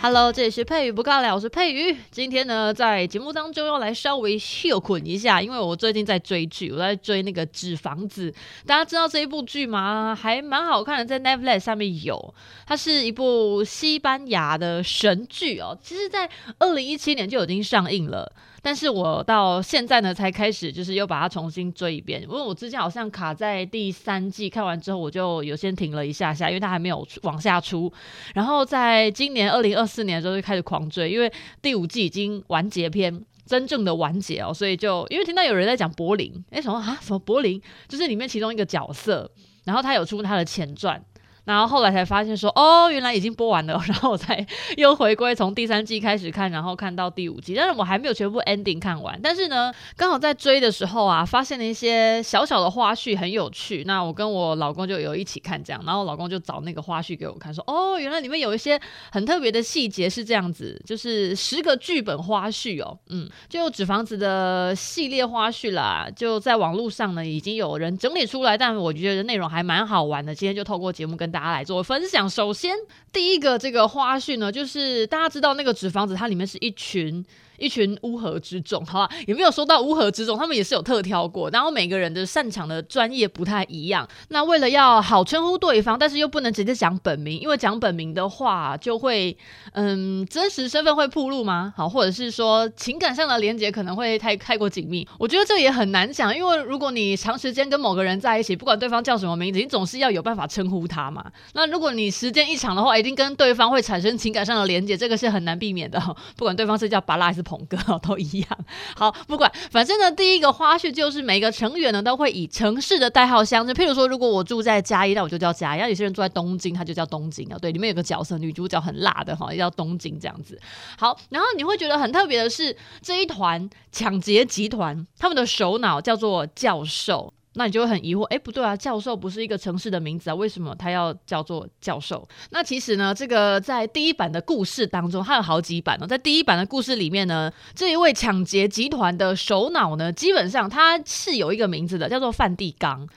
[0.00, 1.96] Hello，这里是佩瑜不尬聊，我是佩瑜。
[2.12, 8.30] 今天呢，在节目当中要来稍微秀捆一下，因为我最近在追剧，我在追那个《纸房子》，
[8.64, 10.14] 大家知道这一部剧吗？
[10.14, 12.32] 还蛮好看的，在 Netflix 上面有。
[12.64, 18.32] 它是一部西班牙的神剧哦，其实，在二零一七年就已经上映了。
[18.60, 27.92] 但是我到现在呢才开始，就是又把它重新追一遍，因为我之前好像卡在第三季看完之后，我就有先停了一下下，因为它还没有往下出。
[28.34, 31.32] 然后在今年二零二四年的时候就开始狂追，因为
[31.62, 36.98] 第五季已经完结篇，真正的完结哦，所以就因为听到有人在讲柏林，诶，什么啊？
[37.00, 37.60] 什么柏林？
[37.88, 39.30] 就是里面其中一个角色，
[39.64, 41.02] 然后他有出他的前传。
[41.48, 44.46] 然后后来才发现说，哦，原来已经播完了， 然后我才
[44.76, 49.18] 又回归从第三季开始看，然后看到第五季，但是我还没有全部 ending 看完。
[49.22, 53.82] 但是呢，刚好在追的时候啊，发现了一些小小的花絮，很有趣。
[53.86, 58.78] 那我跟我老公就有一起看这样，然后我老公就找那个花絮给我看，说，哦，原来里面有一些
[59.10, 70.34] 很特别的细节是这样子，就是十个剧本花絮哦，嗯，就纸房子的系列花絮啦，就在网络上呢已经有人整理出来，但我觉得内容还蛮好玩的。
[70.34, 71.37] 今天就透过节目跟大。
[71.38, 72.28] 大家来做分享。
[72.28, 72.74] 首先，
[73.12, 77.24] 第一个这个花絮呢，就是大家知道那个纸房子，它里面是一群。
[77.58, 84.08] 一群乌合之众，好吧，也没有说到乌合之众，他们也是有特挑过，然后每个人的擅长的专业不太一样。
[84.28, 89.36] 那为了要好称呼对方，但是又不能直接讲本名，因为讲本名的话就会，
[89.72, 91.74] 嗯，真实身份会暴露吗？
[91.76, 95.06] 好，或者是说情感上的连结可能会太太过紧密。
[95.18, 101.24] 我觉得这也很难讲，因为如果你长时间跟某个人在一起，不管对方叫什么名字，你总是要有办法称呼他嘛。
[101.54, 105.98] 那如果你时间一长的话，一定跟对方会产生情感上的连结，这个是很难避免的。
[106.36, 107.42] 不管对方是叫巴拉还是。
[107.48, 108.58] 捧哥都一样，
[108.94, 117.56] 好，不管，反正呢，第一个花絮就是每个成员呢都会以城市的代号相称，譬如说，如果我住在嘉义，那我就叫嘉义；有些人住在东京，他就叫东京啊。
[117.58, 120.60] 对，里面有个角色，女主角很辣的哈，也叫东京这样子。
[120.98, 127.32] 好，然后你会觉得很特别的是，这一团抢劫集团，他们的首脑叫做教授。
[127.58, 132.26] 那你就会很疑惑，哎，不对啊，教授不是一个城市的名字啊，为什么他要叫做教授？
[132.50, 136.06] 那其实呢，这个在第一版的故事当中，它有好几版呢。
[136.06, 143.08] 在第一版的故事里面呢，这一位抢劫集团的首脑呢，基本上他是有一个名字的，叫做梵蒂冈。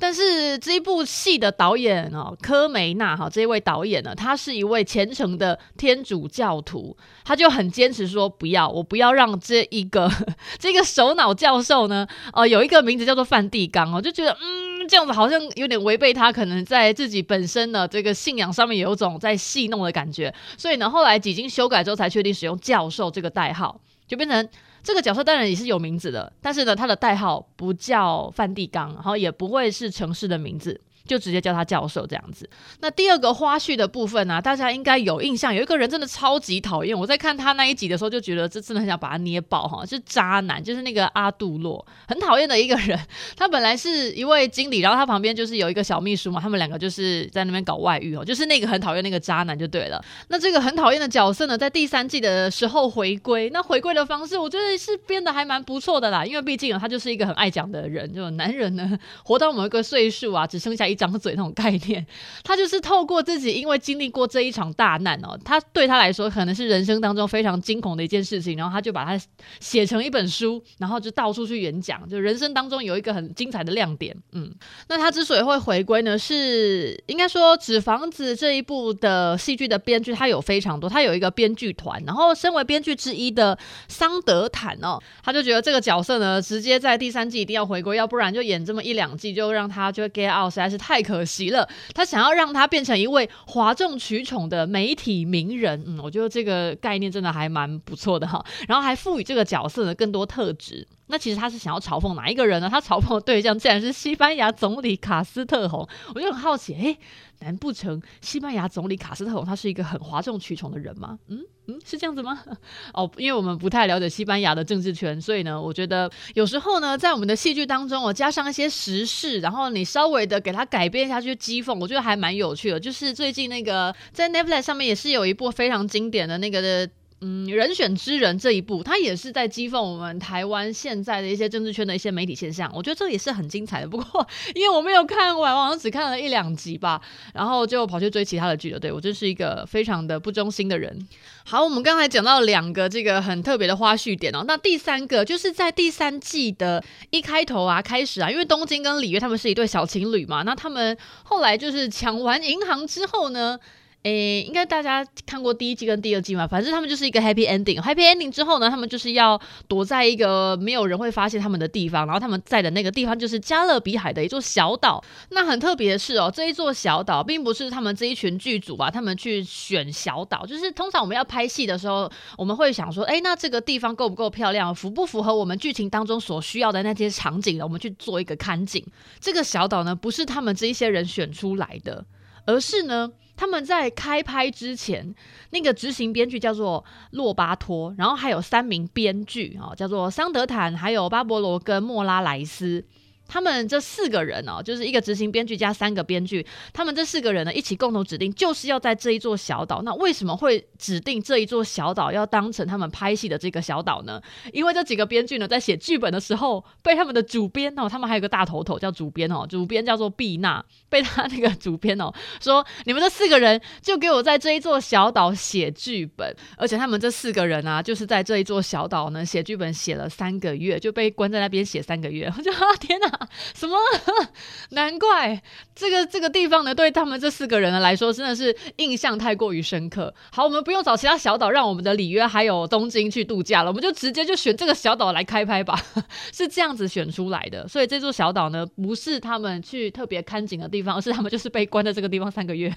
[0.00, 10.10] 但是这一部戏的导演哦，科梅纳哈，这一位导演呢，他是一位虔诚的天主教徒，他就很坚持说不要，我不要让这一个
[10.58, 23.78] 这个首脑教授呢，呃，有一个名字叫做梵蒂冈哦，就觉得嗯，这样子好像有点违背他可能在自己本身的这个信仰上面有种在戏弄的感觉，所以呢，后来几经修改之后才确定使用教授这个代号，
[24.10, 24.48] 就变成。
[24.82, 30.80] 这个角色当然也是有名字的，但是呢，他的代号不叫梵蒂冈，然后也不会是城市的名字。
[31.10, 32.48] 就直接叫他教授这样子。
[32.78, 36.96] 那第二个花絮的部分呢、大家应该有印象，有一个人真的超级讨厌。
[36.96, 42.96] 我在看他那一集的时候，就觉得这真的很想把他捏爆哈，是渣男，就是那个阿杜洛，很讨厌的一个人。
[43.36, 50.00] 他本来是一位经理，然后他旁边就是有一个小秘书嘛，他们两个就是在那边搞外遇哦，就是那个很讨厌那个渣男就对了。
[50.28, 60.99] 那这个很讨厌的角色呢，在第三季的时候回归，那回归的方式我觉得是编的还蛮不错的啦，因为毕竟，他就是一个很爱讲的人，就男人呢，活到某一个岁数啊，只剩下一。
[61.00, 62.06] 张嘴那种概念，
[62.44, 69.18] 他就是透过自己因为经历过这一场大难哦，他对他来说可能是人生当中非常惊恐的一件事情，然后他就把它
[69.60, 74.14] 写成一本书，然后就到处去演讲，就人生当中有一个很精彩的亮点。
[74.32, 74.52] 嗯，
[74.88, 83.58] 那他之所以会回归呢，是应该说《纸房子》这一部的戏剧的编剧他有非常多，他有一个编剧团，然后身为编剧之一的
[83.88, 90.89] 桑德坦哦，他就觉得这个角色呢，直接在第三季一定要回归，要不然就演这么一两季就让他就 get out，实在是太。
[90.90, 98.44] 太可惜了，他想要让他变成一位哗众取宠的媒体名人，嗯，我觉得这个概念真的还蛮不错的哈。
[98.66, 100.84] 然后还赋予这个角色呢更多特质。
[101.10, 102.68] 那其实他是想要嘲讽哪一个人呢？
[102.70, 106.98] 他嘲讽的对象竟然是西班牙总理卡斯特洪，我就很好奇，诶，
[107.40, 111.18] 难不成西班牙总理卡斯特洪他是一个很哗众取宠的人吗？
[111.28, 112.42] 嗯嗯，是这样子吗？
[112.94, 122.80] 哦，因为我们不太了解西班牙的政治圈，所以呢，我觉得有时候呢，在我们的戏剧当中，我加上一些时事，然后你稍微的给他改编下去讥讽，我觉得还蛮有趣的。
[122.80, 126.90] 就是最近那个在 Netflix 上面也是有一部非常经典的那个的。
[127.22, 132.72] 嗯，人选之人这一部，它也是在讥讽我们台湾现在的一些政治圈的一些媒体现象。
[132.74, 133.86] 我觉得这也是很精彩的。
[133.86, 136.98] 不过因为我没有看完，我好像只看了一两集吧，
[137.34, 138.80] 然后就跑去追其他的剧了。
[138.80, 141.06] 对，我真是一个非常的不忠心的人。
[141.44, 153.58] 好，我们刚才讲到两个这个很特别的花絮点哦，那第三个就是在第三季的一开头啊，开始啊，因为东京跟里约他们是一对小情侣嘛，那他们后来就是抢完银行之后呢。
[154.02, 156.46] 诶，应该大家看过第一季跟第二季嘛？
[156.46, 157.78] 反正他们就是一个 happy ending。
[157.82, 159.38] happy ending 之后呢，他们就是要
[159.68, 165.04] 躲在一个没有人会发现他们的地方，然后他们在的那个地方就是加勒比海的一座小岛。
[165.32, 177.64] 那很特别的是哦，这一座小岛并不是他们这一群剧组啊，他们去选小岛，就是通常我们要拍戏的时候，我们会想说，诶，那这个地方够不够漂亮，符不符合我们剧情当中所需要的那些场景呢？
[177.64, 178.82] 我们去做一个看景。
[179.20, 182.06] 这个小岛呢，不是他们这一些人选出来的，
[182.46, 183.12] 而是呢。
[183.40, 185.14] 他们在开拍之前，
[185.48, 192.84] 那个执行编剧叫做洛巴托，然后还有三名编剧啊，叫做桑德坦，还有巴勃罗跟莫拉莱斯。
[193.32, 199.82] 他们这四个人哦，就是一个执行编剧加三个编剧，他们这四个人呢，一起共同指定，就是要在这一座小岛。
[199.82, 204.20] 那为什么会指定这一座小岛要当成他们拍戏的这个小岛呢？
[204.52, 223.19] 因为这几个编剧呢，在写剧本的时候，被他们的主编哦，他们还有个大头头叫主编哦，主编叫做毕纳，被他那个主编哦说，你们这四个人就给我在这一座小岛写剧本，而且他们这四个人啊，就是在这一座小岛呢写剧本写了三个月，就被关在那边写三个月，我就啊天哪！
[223.54, 223.76] 什么？
[224.70, 225.42] 难怪
[225.74, 230.12] 这个这个地方呢，对他们这四个人来说，真的是印象太过于深刻。
[230.32, 235.78] 好，我们不用找其他小岛，让我们的里约还有东京去度假了，我们就直接就选这个小岛来开拍吧，
[236.32, 237.66] 是这样子选出来的。
[237.68, 242.74] 所以这座小岛呢，不是他们去特别看景的地方，而是他们就是被关在这个地方三个月，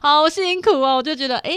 [0.00, 0.96] 好辛苦哦。
[0.96, 1.56] 我就觉得，哎。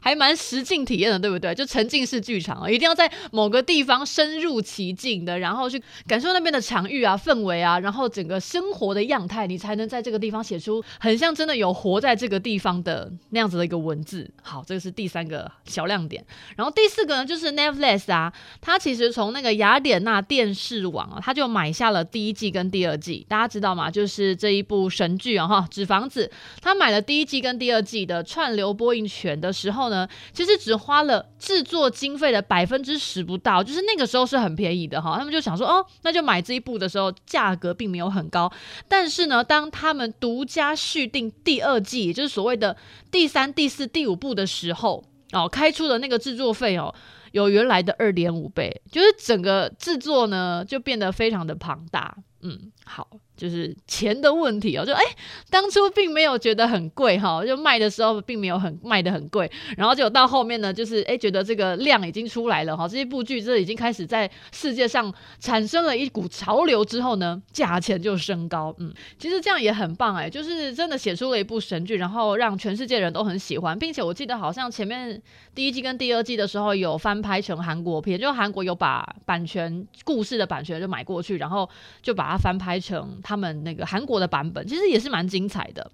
[0.00, 1.54] 还蛮实境体验的，对不对？
[1.54, 14.28] 就沉浸式剧场啊，一定要在某个地方深入其境的，然后去感受那边的场域啊、氛围啊，然后整个生活的样态，你才能在这个地方写出很像真的有活在这个地方的那样子的一个文字。
[14.42, 16.24] 好，这个是第三个小亮点。
[16.56, 23.26] 然后第四个呢，就是 Netflix 啊，它其实从那个雅典娜电视网啊，它就买下了第一季跟第二季。
[23.28, 23.90] 大家知道吗？
[23.90, 26.26] 就是这一部神剧啊，哈，《纸房子》，
[26.62, 35.18] 它买了第一季跟第二季的串流播映权的时候呢，其实只花了制作经费的百分之十不到，就是那个时候是很便宜的哈。
[35.18, 38.50] 他们就想说，哦，那就买这一部的时候，价格并没有很高。
[38.88, 42.74] 但是呢，当他们独家续订第二季，也就是所谓的
[43.10, 46.94] 第三、第四、第五部的时候，哦，开出的那个制作费哦，
[47.32, 52.16] 有原来的二点五倍，就是整个制作呢就变得非常的庞大。
[52.42, 53.06] 嗯，好。
[53.40, 55.02] 就是钱的问题哦，就哎，
[55.48, 68.74] 当初并没有觉得很贵哈，就卖的时候并没有很卖的很贵，然后就到后面呢，就是哎，觉得这个量已经出来了哈，这一部剧这已经开始在世界上产生了一股潮流之后呢，价钱就升高。
[68.78, 75.20] 嗯，其实这样也很棒哎，就是真的写出了一部神剧，然后让全世界人都很喜欢，并且我记得好像前面
[75.54, 81.66] 第一季跟第二季的时候有翻拍成韩国片，就韩国有把版权故事的版权就买过去，然后
[82.02, 83.18] 就把它翻拍成。
[83.30, 85.88] 他们那个韩国的版本其实也是蛮精彩的。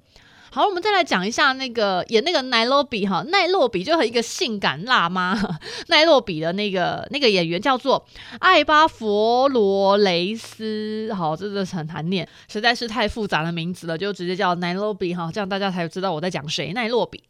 [0.50, 5.38] 好，我们再来讲一下那个演那个奈洛比哈，奈洛比就和一个性感辣妈
[5.88, 8.06] 奈洛比的那个那个演员叫做
[8.38, 11.12] 艾巴佛罗雷斯。
[11.14, 16.72] 好，这个很难念，实在是太复杂的名字了，就直接叫奈洛比哈，这样大家才知道我在讲谁。
[16.72, 17.22] 奈洛比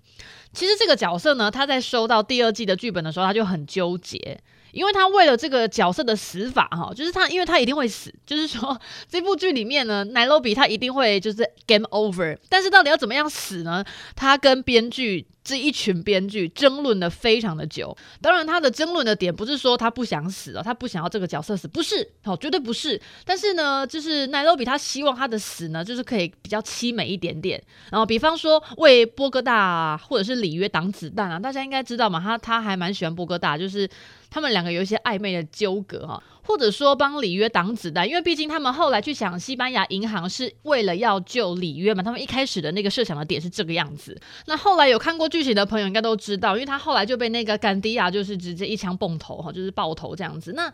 [0.52, 4.38] 其实这个角色呢，他在收到第二季的剧本的时候，他就很纠结。
[4.76, 8.78] 因为他为了这个角色的死法，哈，就是他，因为他一定会死，就是说
[9.08, 13.82] 这部剧里面呢，奈洛比他一定会就是 game over，但是到底要怎么样死呢？
[14.14, 15.26] 他跟编剧。
[15.46, 23.00] 这一群编剧争论的非常的久，当然他的争论的点不是说他不想死哦，他不想要这个角色死，不是，哦，绝对不是。
[23.24, 27.62] 但是呢，就是奈洛比他希望他的死呢，就是可以比较凄美一点点。
[27.92, 33.88] 然后比方说为波哥大或者是里约挡子弹啊，大家应该知道嘛，他他还蛮喜欢波哥大，就是
[34.28, 36.20] 他们两个有一些暧昧的纠葛哈。
[36.46, 42.02] 或者说帮里约挡子弹，因为毕竟他们后来去抢西班牙银行是为了要救里约嘛。
[42.02, 44.16] 他们一开始的那个设想的点是这个样子。
[44.46, 50.52] 那后来有看过剧情的朋友应该都知道，因为他后来就被那个甘迪亚就是直接一枪崩头哈，就是爆头这样子。
[50.52, 50.72] 那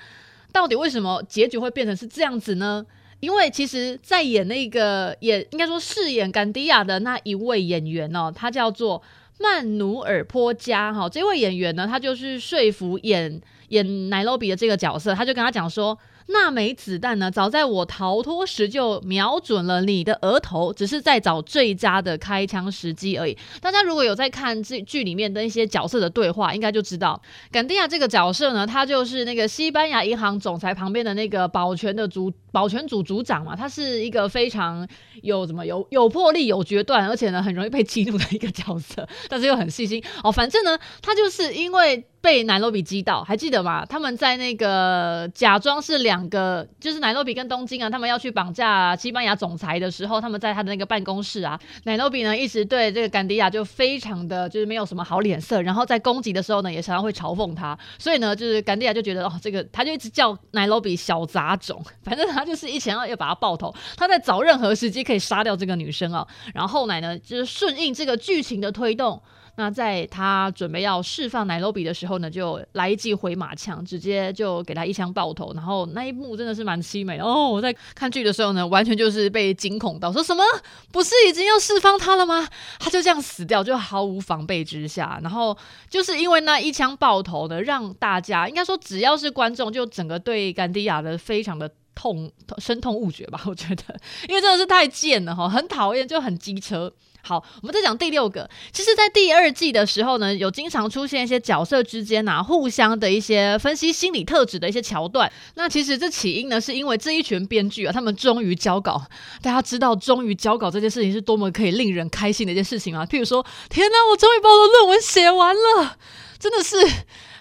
[0.52, 2.84] 到底为什么结局会变成是这样子呢？
[3.20, 9.02] 因为其实，在演那个演应该说饰演甘迪亚的那一位演员哦，他叫做
[9.38, 11.08] 曼努尔坡加哈。
[11.08, 13.40] 这位演员呢，他就是说服演。
[13.72, 15.98] 演奈洛比的这个角色，他就跟他讲说
[16.28, 23.36] ：“那枚子弹呢，早在我逃脱时就瞄准了你的额头，只是在找最佳的开枪时机而已。
[23.62, 34.86] 大家如果有在看这剧里面的一些角色的对话，应该就知道，甘迪亚这个角色呢，他就是那个西班牙银行总裁旁边的那个保全的主保全组组长嘛，他是一个非常
[35.22, 40.30] 有怎么有有魄力、有决断，而且呢很容易被激怒的一个角色，但是又很细心哦。
[40.30, 42.04] 反正呢，他就是因为。
[42.22, 43.84] 被奈罗比击倒，还记得吗？
[43.84, 69.22] 他们在那个假装是两个，就是奈罗比跟东京啊，他们要去绑架西班牙总裁的时候，他们在他的那个办公室啊，奈罗比呢一直对这个甘迪亚就非常的就是没有什么好脸色，然后在攻击的时候呢，也常常会嘲讽他，所以呢，就是甘迪亚就觉得哦，这个他就一直叫奈罗比小杂种，反正他 他就是一前要要把他爆头，他在找任何时机可以杀掉这个女生啊，然后后来呢，就是顺应这个剧情的推动。
[69.56, 75.52] 那在他准备要释放奶酪比的时候呢，就来一记回马枪，直接就给他一枪爆头。
[75.52, 77.50] 然后那一幕真的是蛮凄美哦。
[77.50, 80.42] 我在看剧的时候呢，完全就是被惊恐到，说什么
[80.90, 82.48] 不是已经要释放他了吗？
[82.80, 85.20] 他就这样死掉，就毫无防备之下。
[85.22, 85.54] 然后
[85.90, 93.40] 就是因为那一枪爆头呢，让大家应该说只要是观众，就整个对甘迪亚的非常的痛，深痛勿绝吧。
[93.46, 93.82] 我觉得，
[94.28, 96.92] 因为真的是太贱了哈，很讨厌，就很机车。
[97.24, 98.50] 好，我们再讲第六个。
[98.72, 105.30] 其实，在第二季的时候呢，有经常出现一些角色之间啊，互相的一些分析心理特质的一些桥段。
[105.54, 109.00] 那其实这起因呢，是因为这一群编剧啊，他们终于交稿。
[109.40, 113.06] 大家知道，终于交稿这件事情是多么可以令人开心的一件事情吗？
[113.06, 115.96] 譬如说，天哪，我终于把我的论文写完了，
[116.40, 116.76] 真的是。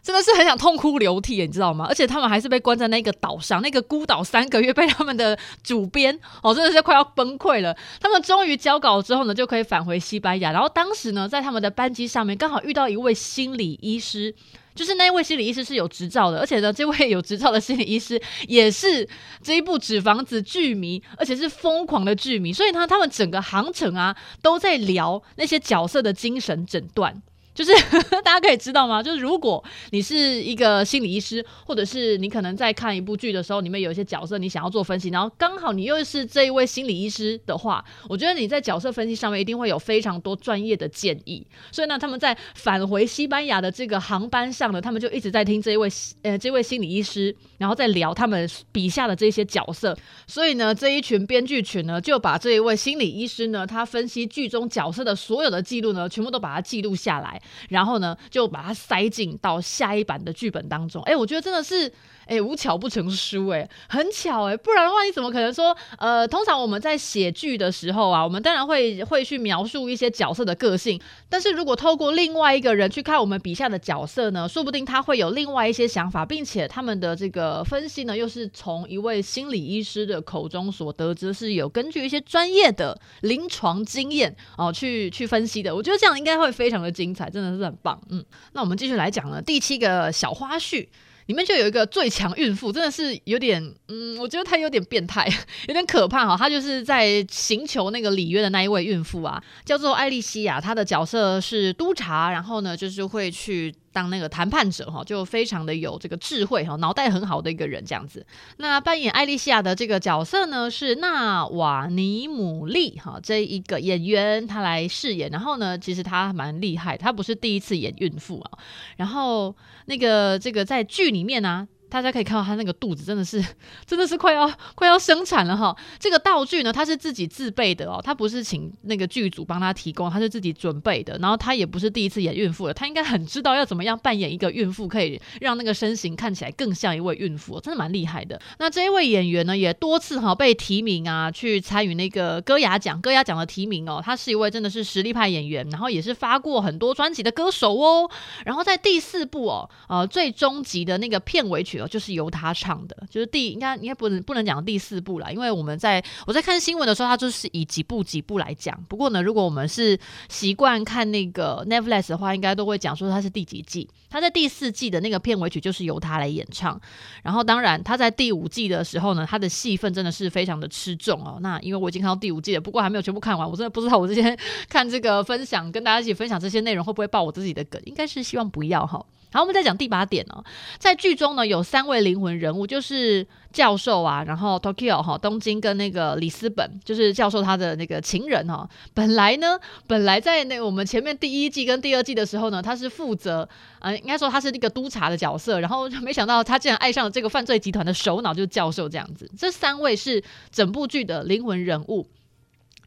[0.03, 1.86] 真的是很想痛哭流涕，你知道吗？
[1.88, 7.75] 而且他们还是被关在那个岛上，那个孤岛三个月，被他们的主编 哦，真的是快要崩溃了。
[8.00, 10.51] 他们终于交稿之后呢，就可以返回西班牙。
[10.51, 14.34] 然后当时呢，在他们的班机上面，刚好遇到一位心理医师，
[14.74, 19.08] 就是那位心理医师是有执照的，而且呢，这位有执照的心理医师也是
[19.43, 22.51] 这一部《纸房子》剧迷，而且是疯狂的剧迷。
[22.51, 27.22] 所以呢，他们整个航程啊，都在聊那些角色的精神诊断。
[27.63, 27.84] 就是
[28.24, 29.01] 大家可以知道吗？
[29.03, 41.46] 就是如果你是一个心理医师，或者是你可能在看一部剧的时候，里面有一些角色你想要做分析，然后刚好你又是这一位心理医师的话，我觉得你在角色分析上面一定会有非常多专业的建议。
[41.72, 45.88] 所以呢，他们在返回西班牙的这个航班上呢，他们就一直在听这一位
[46.24, 49.96] 呃这位心理医师，然后再聊他们笔下的这些角色。
[50.25, 57.39] 所以呢，这一群编剧群呢就把这一位心理医师呢，他分析剧中角色的所有的记录呢，全部都把它记录下来。
[57.70, 61.03] 然后呢，就把它塞进到下一版的剧本当中。
[61.03, 61.94] 哎，我觉得真的是。
[62.32, 65.76] 哎，无巧不成书，哎，很巧哎，不然的话，你怎么可能说？
[65.98, 70.98] 呃，通常我们在写剧的时候啊，我们当然会会去描述一些角色的个性，
[71.28, 85.76] 但是如果透过另外一个人去看我们笔下的角色呢，说不定他会有另外一些想法，并且他们的这个分析呢，又是从一位心理医师的口中所得知，是有根据一些专业的临床经验哦去去分析的。
[85.76, 88.02] 我觉得这样应该会非常的精彩，真的是很棒。
[88.10, 88.24] 嗯，
[88.54, 90.88] 那我们继续来讲呢，第七个小花絮。
[91.32, 95.26] 里面就有一个最强孕妇，真的是有点，嗯，我觉得她有点变态，
[95.70, 96.36] 有点可怕哈。
[96.36, 103.74] 她就是在寻求那个里约的那一位孕妇啊，叫做艾莉西亚，她的角色是督察，然后呢，就是会去。
[103.91, 108.25] 当那个谈判者哈，就非常的有这个智慧哈，脑袋很好的一个人这样子。
[108.57, 115.29] 那扮演艾莉西亚的这个角色呢，是纳瓦尼姆利哈这一个演员，他来饰演。
[115.29, 118.60] 然后呢，其实他蛮厉害，他不是第一次演孕妇啊。
[118.98, 119.55] 然后
[119.86, 123.43] 那个这个在剧里面呢、大家可以看到他那个肚子真的是，
[123.86, 125.75] 真的是快要快要生产了哈。
[126.00, 131.17] 这个道具呢，他是自己自备的哦，他不是请那个剧组帮他提供，他是自己准备的。
[131.17, 138.39] 然后他也不是第一次演孕妇了，他应该很知道要怎么样扮演一个孕妇，可以让那个身形看起来更像一位孕妇，真的蛮厉害的。
[138.57, 144.01] 那这一位演员呢，也多次哈被提名啊，去参与那个歌雅奖，歌雅奖的提名哦。
[144.01, 148.10] 他是一位真的是实力派演员，然后也是发过很多专辑的歌手哦。
[148.45, 151.81] 然后在第四部哦，呃，最终集的那个片尾曲。
[151.88, 158.78] 就是由他唱的，就是第应该应该不能不能讲第四部了，因为我们在我在看新闻的时候，他就是以几部几部来讲。
[158.88, 159.98] 不过呢，如果我们是
[160.30, 163.90] 习惯看那个 Netflix 的话，应该都会讲说他是第几季。
[164.10, 166.80] 他在第四季的那个片尾曲就是由他来演唱。
[167.24, 171.38] 然后当然他在第五季的时候呢，他的戏份真的是非常的吃重哦。
[171.42, 179.06] 那因为我已经看到第五季了，不过还没有全部看完，我真的不知道我之前 看这个分享跟大家一起分享这些内容会不会爆我自己的梗，应该是希望不要哈。
[179.34, 180.44] 好，我们再讲第八点哦，
[180.78, 188.70] 在剧中呢有三位灵魂人物，就是教授啊，然后 Tokyo 哈东京跟那个里斯本，就是教授他的那个情人哈。
[188.94, 189.58] 本来呢，
[189.88, 193.48] 本来在那我们前面第一季跟第二季的时候呢，他是负责
[193.80, 199.32] 呃，应该说他是那个督察的角色，然后没想到他竟然爱上了这个犯罪集团的首脑，就是教授这样子。
[199.38, 200.22] 这三位是
[200.52, 202.06] 整部剧的灵魂人物。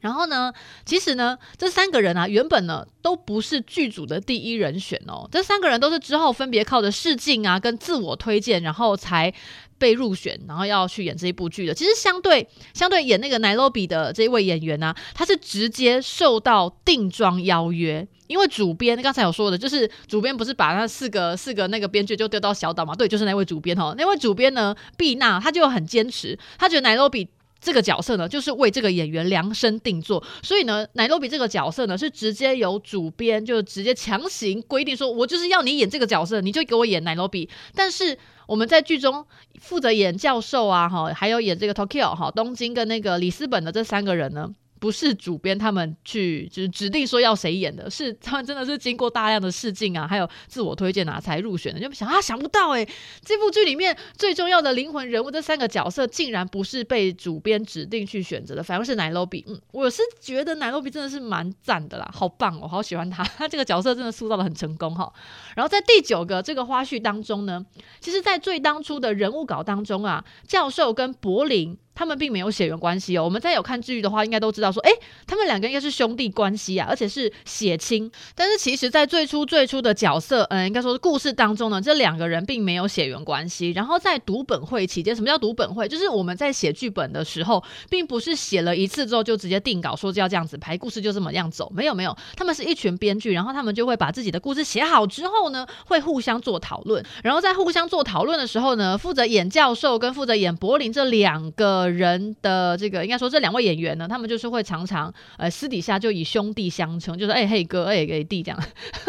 [0.05, 0.53] 然后呢，
[0.85, 5.27] 其实呢，这三个人啊，原本呢都不是剧组的第一人选哦。
[5.33, 9.33] 这三个人都是之后分别靠着试镜啊，跟自我推荐，然后才
[9.79, 11.73] 被入选，然后要去演这一部剧的。
[11.73, 22.95] 其实相对相对演那个奈罗比的这一位演员呢、啊，他是直接受到定妆邀约，因为主编刚才有说的，就是主编不是把那四个四个那个编剧就丢到小岛嘛？
[22.95, 23.95] 对，就是那位主编哦。
[23.97, 27.27] 那位主编呢，毕娜，他就很坚持，他觉得奈罗比。
[27.65, 37.49] 这个角色呢，就是为这个演员量身定做，所以呢，奶酪比这个角色呢，是直接由主编就直接强行规定说，我就是要你演这个角色，你就给我演奶酪比。
[37.75, 38.17] 但是
[38.47, 39.25] 我们在剧中
[39.59, 44.51] 负责演教授啊，哈，还有演这个 Tokyo 哈，东京跟那个里斯本的这三个人呢。
[44.79, 51.81] 不是主编他们去就是指定说要谁演的，是 他们真的是经过大量的试镜啊，还有自我推荐啊才入选的。
[51.81, 52.93] 就想啊，想不到哎、欸，
[53.25, 59.45] 这部剧里面最重要的灵魂人物这三个角色，竟然不是被主编指定去选择的，反而是奈罗比。
[59.49, 65.11] 嗯，我是觉得奈罗比真的是蛮赞的啦，好棒哦，好喜欢他，他 这个角色真的塑造得很成功哈。
[65.57, 67.65] 然后在第九个这个花絮当中呢，
[68.01, 71.79] 其实，在最当初的人物稿当中啊，教授跟柏林。
[71.95, 73.25] 他们并没有血缘关系哦。
[73.25, 74.91] 我们在有看剧的话，应该都知道说，诶，
[75.27, 78.11] 他们两个应该是兄弟关系啊，而且是血亲。
[78.35, 83.71] 但是其实，在最初最初的角色，嗯，应该说是故事当中呢，这两个人并没有血缘关系。
[83.71, 85.87] 然后在读本会期间，什么叫读本会？
[85.87, 91.71] 就是我们在写剧本的时候，并不是写了一次之后就直接定稿，说就要这样子排故事，就这么样走。
[91.75, 97.05] 没有没有，他们是一群编剧，然后他们就会把自己的故事写好之后呢，会互相做讨论。
[97.23, 101.84] 然后在互相做讨论的时候呢，负责演教授跟负责演柏林这两个。
[101.89, 108.61] 人的这个应该说，这两位演员呢，他们就是会常常呃私底下就以兄弟相称，就是哎嘿哥哎嘿弟这样，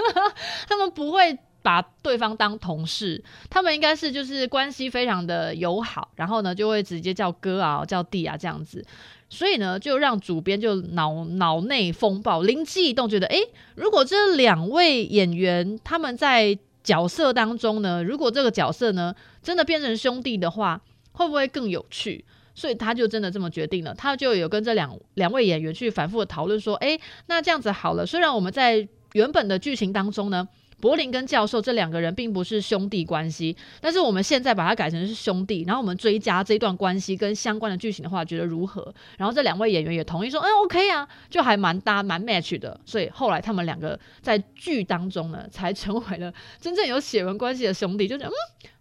[0.68, 8.86] 他们不会把对方当同事，他们应该是就是关系非常的友好，然后呢就会直接叫哥啊叫弟啊这样子，
[9.30, 13.38] 所以呢就让主编就脑脑内风暴灵机一动，觉得哎，
[13.76, 20.80] 如果这两位演员他们在角色当中呢，如果这个角色呢真的变成兄弟的话，
[21.14, 22.24] 会不会更有趣？
[22.56, 30.48] 所以他就真的这么决定了，他就有跟这两两位演员去反复的讨论说，诶，那这样子好了，虽然我们在原本的剧情当中呢。
[30.82, 38.94] 柏林跟教授这两个人并不是兄弟关系，但是我们现在把它改成是兄弟，然后我们追加这段关系跟相关的剧情的话，觉得如何？
[39.18, 42.78] 然后这两位演员也同意说，嗯，OK 啊，就还蛮搭蛮 match 的。
[42.86, 48.36] 所以后来他们两个在剧当中呢，才成为了真正有血缘关系的兄弟，就觉得嗯，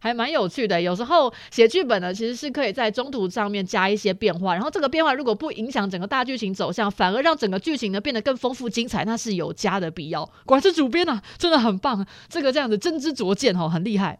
[0.04, 0.82] 还蛮有趣的。
[0.82, 10.24] 有时候写剧本呢，其实是可以在中途上面加一些变化，然后这个变化如果不影响整个大剧情走向，反而让整个剧情呢变得更丰富精彩，那是有加的必要。
[10.44, 11.74] 果然是主编啊，真的很。
[11.84, 14.18] 棒，这个这样子真知灼见哦，很厉害。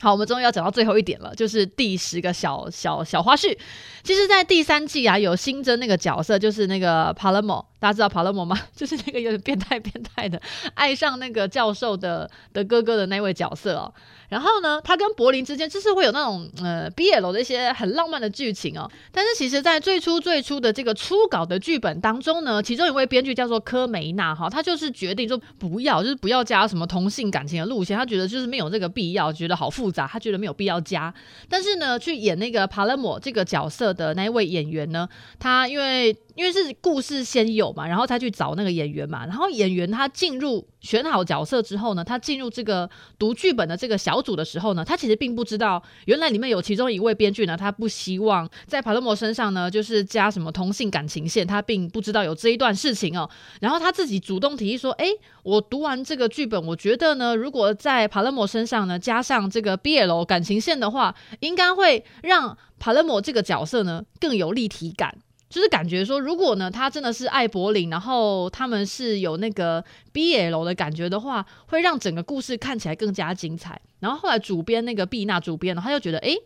[0.00, 3.56] 好，我们终于要讲到最后一点了，就是第十个小小小花絮。
[4.02, 7.64] 其实，在第三季啊，有新增那个角色，就是那个帕勒莫。
[7.78, 8.58] 大家知道帕勒莫吗？
[8.74, 10.40] 就是那个有点变态变态的，
[10.74, 13.92] 爱上那个教授的的哥哥的那位角色哦。
[14.30, 18.90] 然后呢，他跟柏林之间就是会有那种呃 BL 的一些很浪漫的剧情哦。
[19.12, 31.12] 但是其实，在最初最初的这个初稿的剧本当中呢，其中一位编剧叫做科梅纳哈，他就是决定说不要，就是不要加什么同性感情的路线，他觉得就是没有这个必要，觉得好复杂，他觉得没有必要加。
[31.48, 36.16] 但是呢，去演那个帕勒莫这个角色的那一位演员呢，他因为。
[36.40, 53.28] 因为是故事先有嘛，然后他去找那个演员嘛，然后演员他进入选好角色之后呢，他进入这个读剧本的这个小组的时候呢，他其实并不知道原来里面有其中一位编剧呢，他不希望在帕勒莫身上呢就是加什么同性感情线，他并不知道有这一段事情哦。
[53.60, 55.10] 然后他自己主动提议说：“诶，
[55.42, 65.18] 我读完这个剧本，我觉得呢，如果在帕勒莫身上呢加上这个 BL 感情线的话，应该会让帕勒莫这个角色呢更有立体感。”
[65.50, 73.78] 就是感觉说，如果呢，他真的是爱柏林，然后他们是有那个 BL 的感觉的话，会让整个故事看起来更加精彩。
[73.98, 76.36] 然后后来主编那个毕娜主编呢，他就觉得，诶，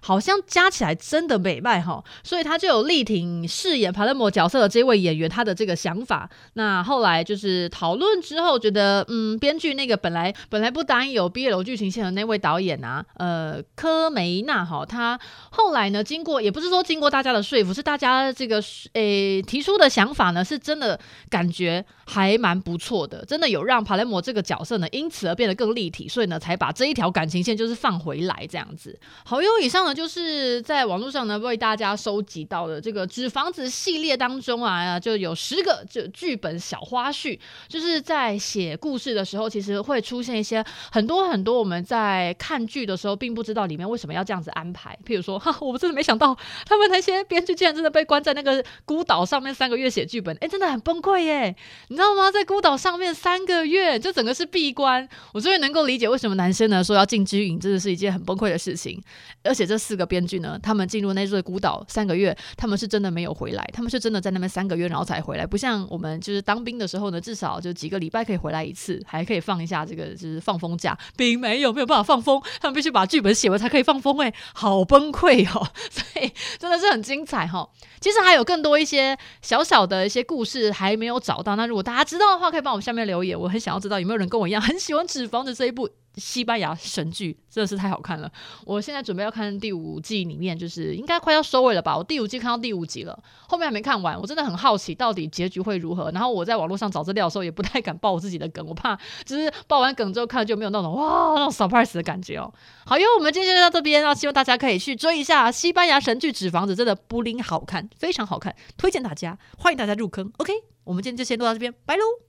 [0.00, 6.28] 好像加起来真的美卖哈，所以他就有力挺饰演帕勒摩角色的这位演员他的这个想法。
[6.54, 15.18] 那后来就是讨论之后，觉得嗯，编剧那个本来本来不答应有 BL 剧情线的那位导演啊，呃，科梅纳哈，他
[15.50, 20.98] 后来呢，经过也不是说经过大家的说服，是大家这个诶、提出的想法呢，是真的
[21.30, 28.98] 感觉还蛮不错的，真的有让帕勒摩这个角色呢，因此而变得更立体，所以呢，才把这一条感情线就是放回来这样子。
[29.24, 29.96] 好，有以上呢。
[29.96, 44.94] 就是在网络上呢，为大家收集到的这个《纸房子》系列当中啊，就有十个就剧本小花絮，就是在写故事的时候，其实会出现一些很多很多我们在看剧的时候并不知道里面为什么要这样子安排。
[45.06, 51.56] 譬如说，哈，我真的没想到他们那些编剧竟然真的被关在那个孤岛上面三个月写剧本，哎，真的很崩溃耶，
[51.88, 52.30] 你知道吗？
[52.30, 55.08] 在孤岛上面三个月，就整个是闭关。
[55.32, 59.00] 我终于能够理解为什么男生呢说要进军营，真的是一件很崩溃的事情，
[59.42, 59.75] 而且这。
[59.78, 70.96] 四个编剧呢，他们进入那座孤岛三个月，他们是真的没有回来，他们是真的在那边三个月，然后才回来，不像我们就是当兵的时候呢，至少就几个礼拜可以回来一次，还可以放一下这个就是放风假。
[71.16, 75.66] 并没有没有办法放风，他们必须把剧本写完才可以放风，哎，好崩溃哦！
[75.90, 77.68] 所以真的是很精彩哈。
[78.00, 85.88] 其实还有更多一些小小的一些故事还没有找到，那如果大家知道的话，可以帮我们下面留言，我很想要知道有没有人跟我一样很喜欢《纸房子》这一部。
[86.16, 88.30] 西班牙神剧真的是太好看了！
[88.64, 91.96] 我现在准备要看第五季，里面就是应该快要收尾了吧？
[91.96, 96.10] 我第五季看到第五集了，后面还没看完，我真的很好奇到底结局会如何。
[96.12, 102.52] 然后我在网络上找资料的时候，也不太敢爆我自己的梗，我怕就是爆完梗之后看就没有那种哇那种 surprise 的感觉哦。
[102.86, 110.32] 好，因为我们今天就到这边，然后希望大家可以去追一下西班牙神剧《纸房子》，真的不灵好看，非常好看，推荐大家，欢迎大家入坑。
[110.38, 110.52] OK，
[110.84, 112.22] 我们今天就先录到这边，拜喽。